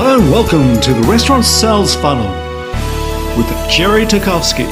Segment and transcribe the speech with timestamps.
[0.00, 2.30] Hello and welcome to the Restaurant Sales Funnel
[3.36, 4.64] with Jerry Tarkowski.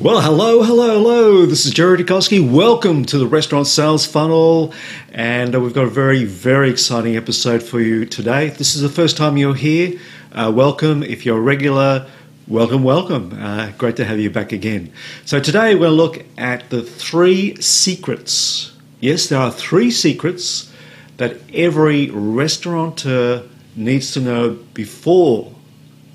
[0.00, 1.46] Well, hello, hello, hello.
[1.46, 2.40] This is Jerry Tarkowski.
[2.40, 4.74] Welcome to the Restaurant Sales Funnel.
[5.12, 8.48] And uh, we've got a very, very exciting episode for you today.
[8.48, 10.00] If this is the first time you're here,
[10.32, 11.04] uh, welcome.
[11.04, 12.08] If you're a regular,
[12.48, 13.38] welcome, welcome.
[13.40, 14.92] Uh, great to have you back again.
[15.24, 18.72] So today we're going to look at the three secrets.
[18.98, 20.71] Yes, there are three secrets
[21.16, 23.42] that every restaurateur
[23.76, 25.52] needs to know before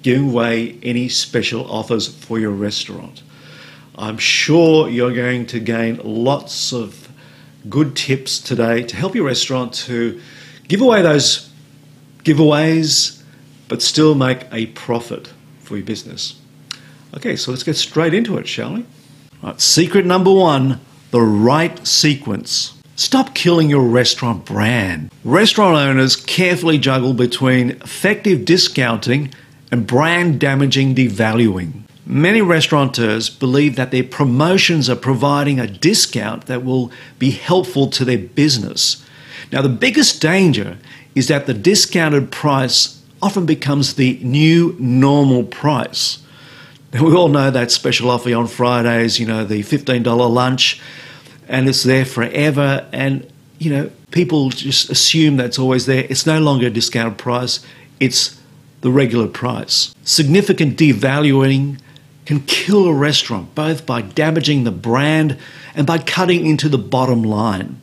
[0.01, 3.23] giving away any special offers for your restaurant.
[3.97, 7.09] I'm sure you're going to gain lots of
[7.67, 10.21] good tips today to help your restaurant to
[10.67, 11.49] give away those
[12.23, 13.21] giveaways
[13.67, 16.39] but still make a profit for your business.
[17.15, 18.85] Okay, so let's get straight into it, shall we?
[19.57, 20.79] Secret number one
[21.11, 22.76] the right sequence.
[22.99, 25.11] Stop killing your restaurant brand.
[25.23, 29.31] Restaurant owners carefully juggle between effective discounting
[29.71, 31.83] and brand damaging devaluing.
[32.07, 38.03] Many restaurateurs believe that their promotions are providing a discount that will be helpful to
[38.03, 39.05] their business.
[39.51, 40.79] Now, the biggest danger
[41.13, 46.17] is that the discounted price often becomes the new normal price.
[46.93, 50.81] Now, we all know that special offer on Fridays, you know, the $15 lunch
[51.47, 52.87] and it's there forever.
[52.91, 56.05] And, you know, people just assume that's always there.
[56.09, 57.65] It's no longer a discounted price,
[57.99, 58.39] it's
[58.81, 59.93] the regular price.
[60.03, 61.79] Significant devaluing
[62.25, 65.37] can kill a restaurant, both by damaging the brand
[65.75, 67.81] and by cutting into the bottom line.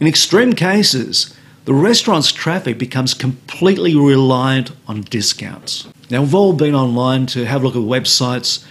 [0.00, 5.86] In extreme cases, the restaurant's traffic becomes completely reliant on discounts.
[6.10, 8.64] Now, we've all been online to have a look at websites,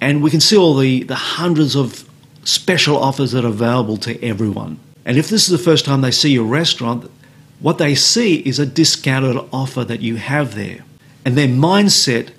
[0.00, 2.08] and we can see all the, the hundreds of
[2.44, 4.78] special offers that are available to everyone.
[5.04, 7.10] And if this is the first time they see your restaurant,
[7.60, 10.84] what they see is a discounted offer that you have there.
[11.24, 12.30] And their mindset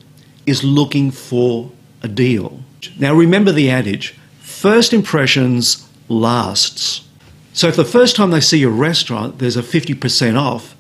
[0.45, 2.61] is looking for a deal.
[2.97, 7.07] Now remember the adage first impressions lasts.
[7.53, 10.75] So if the first time they see your restaurant there's a 50% off,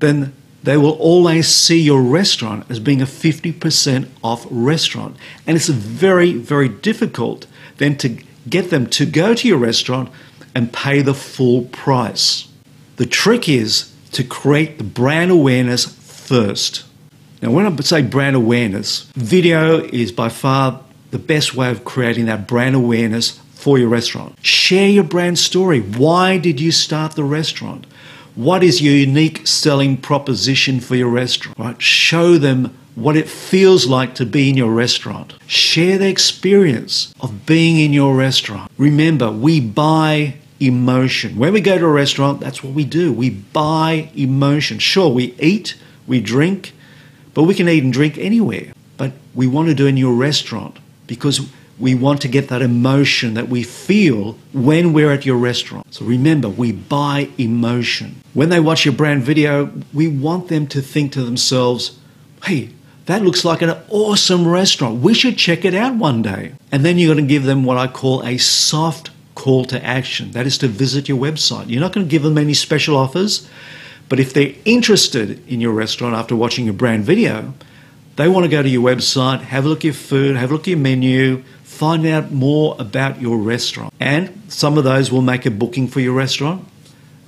[0.00, 5.16] then they will always see your restaurant as being a 50% off restaurant.
[5.46, 7.46] And it's very, very difficult
[7.78, 10.10] then to get them to go to your restaurant
[10.54, 12.48] and pay the full price.
[12.96, 16.84] The trick is to create the brand awareness first.
[17.40, 22.26] Now, when I say brand awareness, video is by far the best way of creating
[22.26, 24.36] that brand awareness for your restaurant.
[24.44, 25.80] Share your brand story.
[25.80, 27.86] Why did you start the restaurant?
[28.34, 31.58] What is your unique selling proposition for your restaurant?
[31.58, 31.82] Right?
[31.82, 35.34] Show them what it feels like to be in your restaurant.
[35.46, 38.70] Share the experience of being in your restaurant.
[38.78, 41.36] Remember, we buy emotion.
[41.36, 43.12] When we go to a restaurant, that's what we do.
[43.12, 44.78] We buy emotion.
[44.78, 45.76] Sure, we eat,
[46.06, 46.72] we drink,
[47.34, 48.72] but we can eat and drink anywhere.
[48.96, 51.46] But we want to do in your restaurant because
[51.78, 55.92] we want to get that emotion that we feel when we're at your restaurant.
[55.92, 58.22] So remember, we buy emotion.
[58.34, 61.98] When they watch your brand video, we want them to think to themselves,
[62.44, 62.70] hey,
[63.06, 65.00] that looks like an awesome restaurant.
[65.00, 66.52] We should check it out one day.
[66.70, 70.32] And then you're going to give them what I call a soft call to action.
[70.32, 71.68] That is to visit your website.
[71.68, 73.48] You're not going to give them any special offers,
[74.08, 77.54] but if they're interested in your restaurant after watching your brand video,
[78.16, 80.52] they want to go to your website, have a look at your food, have a
[80.52, 83.92] look at your menu, find out more about your restaurant.
[83.98, 86.68] And some of those will make a booking for your restaurant,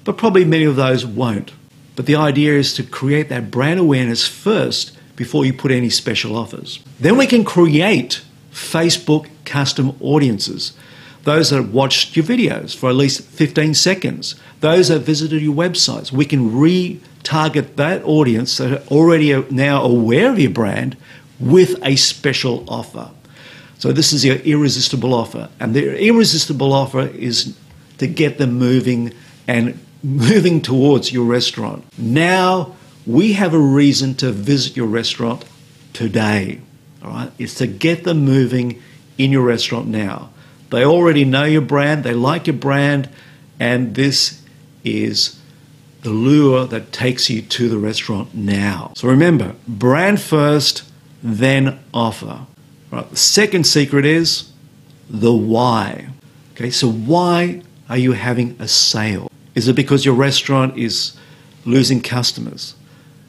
[0.05, 1.53] but probably many of those won't.
[1.97, 6.37] But the idea is to create that brand awareness first before you put any special
[6.37, 6.81] offers.
[7.01, 8.23] Then we can create
[8.53, 10.73] Facebook custom audiences.
[11.23, 15.55] Those that have watched your videos for at least 15 seconds, those that visited your
[15.55, 16.13] websites.
[16.13, 20.97] We can retarget that audience that are already now aware of your brand
[21.41, 23.11] with a special offer.
[23.79, 25.49] So, this is your irresistible offer.
[25.61, 27.57] And the irresistible offer is
[27.99, 29.13] to get them moving
[29.47, 31.85] and moving towards your restaurant.
[31.99, 32.75] Now,
[33.07, 35.45] we have a reason to visit your restaurant
[35.93, 36.61] today.
[37.03, 38.83] All right, it's to get them moving
[39.19, 40.31] in your restaurant now.
[40.71, 43.09] They already know your brand, they like your brand,
[43.61, 44.43] and this
[44.83, 45.41] is
[46.03, 48.93] the lure that takes you to the restaurant now.
[48.97, 50.85] So remember, brand first,
[51.23, 52.47] then offer.
[52.95, 54.53] Right, the second secret is
[55.11, 56.09] the why.
[56.53, 59.31] Okay, so why are you having a sale?
[59.57, 61.17] Is it because your restaurant is
[61.65, 62.75] losing customers?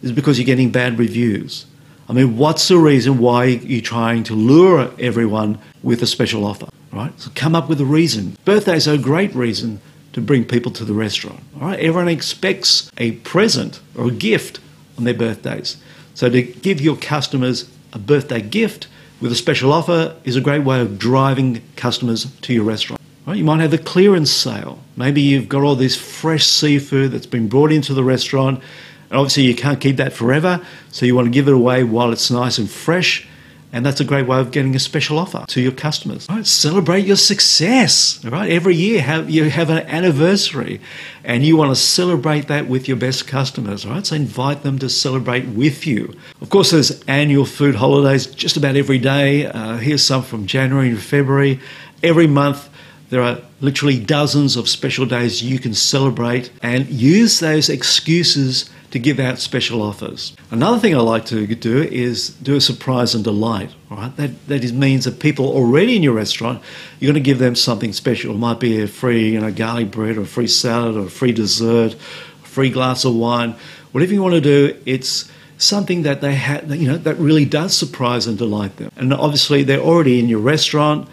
[0.04, 1.66] is it because you're getting bad reviews.
[2.08, 6.68] I mean, what's the reason why you're trying to lure everyone with a special offer,
[6.94, 7.20] right?
[7.20, 8.38] So come up with a reason.
[8.46, 9.82] Birthdays are a great reason
[10.14, 11.40] to bring people to the restaurant.
[11.56, 14.60] All right, everyone expects a present or a gift
[14.96, 15.78] on their birthdays.
[16.14, 18.88] So to give your customers a birthday gift
[19.22, 23.02] with a special offer is a great way of driving customers to your restaurant.
[23.26, 24.80] Right, you might have a clearance sale.
[24.96, 28.62] Maybe you've got all this fresh seafood that's been brought into the restaurant,
[29.10, 32.12] and obviously you can't keep that forever, so you want to give it away while
[32.12, 33.28] it's nice and fresh
[33.76, 36.28] and that's a great way of getting a special offer to your customers.
[36.30, 36.48] Right?
[36.48, 38.24] Celebrate your success.
[38.24, 38.50] Right?
[38.50, 40.80] Every year have, you have an anniversary
[41.26, 43.86] and you want to celebrate that with your best customers.
[43.86, 44.06] Right?
[44.06, 46.16] So invite them to celebrate with you.
[46.40, 49.48] Of course, there's annual food holidays just about every day.
[49.48, 51.60] Uh, here's some from January and February.
[52.02, 52.70] Every month,
[53.16, 59.00] there are literally dozens of special days you can celebrate and use those excuses to
[59.00, 60.36] give out special offers.
[60.52, 63.74] Another thing I like to do is do a surprise and delight.
[63.90, 66.62] All right, that that is, means that people already in your restaurant,
[67.00, 68.36] you're going to give them something special.
[68.36, 71.10] It might be a free, you know, garlic bread or a free salad or a
[71.10, 73.56] free dessert, a free glass of wine,
[73.94, 74.78] whatever you want to do.
[74.86, 78.92] It's something that they have, you know, that really does surprise and delight them.
[78.98, 81.08] And obviously, they're already in your restaurant.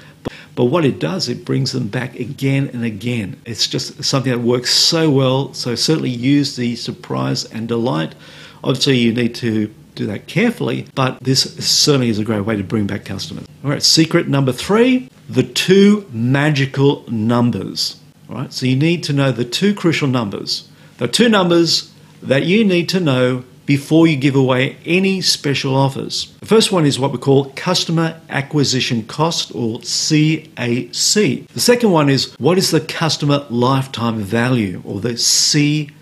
[0.54, 3.40] But what it does, it brings them back again and again.
[3.46, 5.54] It's just something that works so well.
[5.54, 8.14] So certainly use the surprise and delight.
[8.62, 12.64] Obviously, you need to do that carefully, but this certainly is a great way to
[12.64, 13.46] bring back customers.
[13.64, 17.98] All right, secret number three the two magical numbers.
[18.28, 20.68] All right, so you need to know the two crucial numbers.
[20.98, 26.32] The two numbers that you need to know before you give away any special offers.
[26.40, 31.48] The first one is what we call customer acquisition cost or CAC.
[31.48, 35.92] The second one is what is the customer lifetime value or the CLV.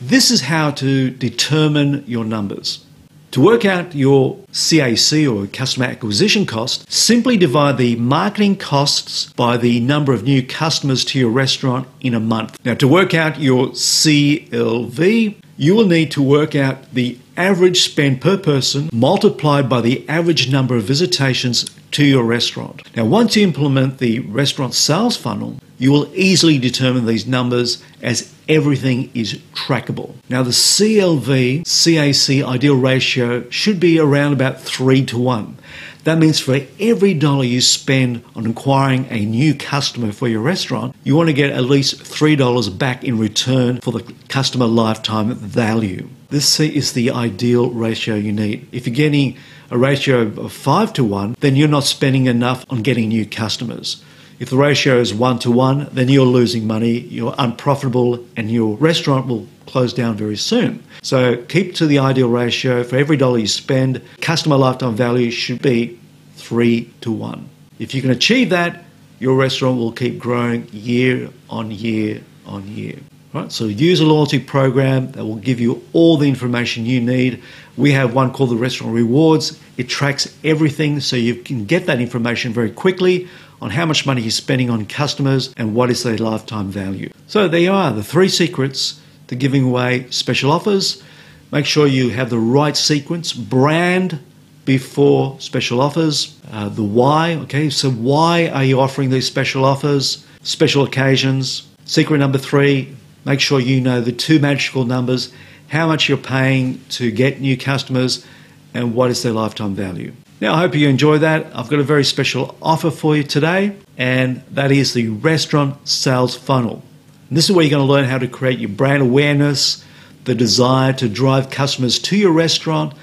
[0.00, 2.84] This is how to determine your numbers.
[3.32, 9.56] To work out your CAC or customer acquisition cost, simply divide the marketing costs by
[9.56, 12.58] the number of new customers to your restaurant in a month.
[12.62, 18.20] Now, to work out your CLV, you will need to work out the average spend
[18.20, 22.82] per person multiplied by the average number of visitations to your restaurant.
[22.96, 28.34] Now, once you implement the restaurant sales funnel, you will easily determine these numbers as
[28.48, 30.16] everything is trackable.
[30.28, 35.58] Now, the CLV CAC ideal ratio should be around about 3 to 1.
[36.04, 40.96] That means for every dollar you spend on acquiring a new customer for your restaurant,
[41.04, 46.08] you want to get at least $3 back in return for the customer lifetime value.
[46.30, 48.66] This is the ideal ratio you need.
[48.72, 49.36] If you're getting
[49.70, 54.02] a ratio of 5 to 1, then you're not spending enough on getting new customers.
[54.42, 58.76] If the ratio is 1 to 1, then you're losing money, you're unprofitable, and your
[58.76, 60.82] restaurant will close down very soon.
[61.00, 62.82] So keep to the ideal ratio.
[62.82, 65.96] For every dollar you spend, customer lifetime value should be
[66.34, 67.48] three to one.
[67.78, 68.82] If you can achieve that,
[69.20, 72.96] your restaurant will keep growing year on year on year.
[73.32, 77.44] Right, so use a loyalty program that will give you all the information you need.
[77.76, 79.58] We have one called the Restaurant Rewards.
[79.76, 83.28] It tracks everything so you can get that information very quickly
[83.60, 87.10] on how much money you're spending on customers and what is their lifetime value.
[87.26, 91.02] So there you are, the three secrets to giving away special offers.
[91.50, 94.18] Make sure you have the right sequence, brand
[94.64, 97.34] before special offers, uh, the why.
[97.34, 101.68] Okay, so why are you offering these special offers, special occasions?
[101.84, 105.32] Secret number three, make sure you know the two magical numbers
[105.72, 108.26] how much you're paying to get new customers
[108.74, 110.12] and what is their lifetime value.
[110.40, 111.46] Now, I hope you enjoy that.
[111.54, 116.34] I've got a very special offer for you today, and that is the restaurant sales
[116.34, 116.82] funnel.
[117.28, 119.84] And this is where you're going to learn how to create your brand awareness,
[120.24, 122.94] the desire to drive customers to your restaurant,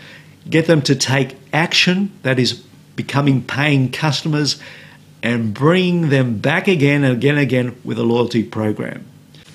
[0.49, 2.53] get them to take action, that is,
[2.95, 4.59] becoming paying customers,
[5.23, 9.05] and bring them back again and again and again with a loyalty program.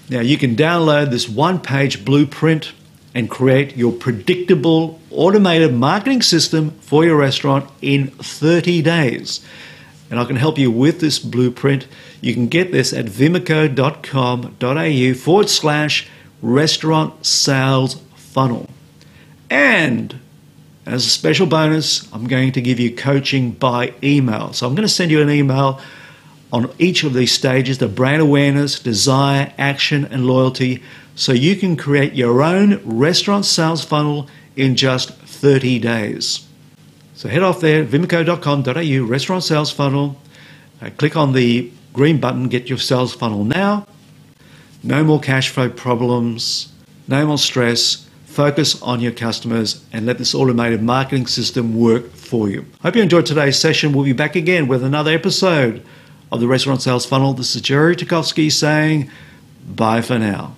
[0.09, 2.73] Now, you can download this one page blueprint
[3.15, 9.41] and create your predictable automated marketing system for your restaurant in 30 days
[10.15, 11.89] and I can help you with this blueprint.
[12.21, 16.09] You can get this at vimaco.com.au forward slash
[16.41, 18.71] restaurant sales funnel.
[19.51, 20.21] And
[20.87, 24.53] as a special bonus, I'm going to give you coaching by email.
[24.53, 25.81] So I'm going to send you an email
[26.53, 30.81] on each of these stages the brand awareness, desire, action, and loyalty
[31.15, 36.47] so you can create your own restaurant sales funnel in just 30 days.
[37.15, 40.17] So head off there, vimaco.com.au, restaurant sales funnel.
[40.83, 43.87] Uh, click on the green button, get your sales funnel now.
[44.83, 46.73] No more cash flow problems,
[47.09, 48.09] no more stress.
[48.27, 52.67] Focus on your customers and let this automated marketing system work for you.
[52.83, 53.93] Hope you enjoyed today's session.
[53.93, 55.85] We'll be back again with another episode
[56.33, 57.33] of the Restaurant Sales Funnel.
[57.33, 59.09] This is Jerry Tarkowski saying
[59.65, 60.53] bye for now.